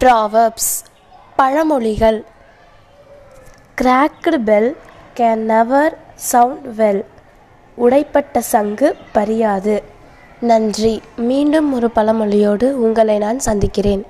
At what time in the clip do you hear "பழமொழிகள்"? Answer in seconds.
1.38-2.24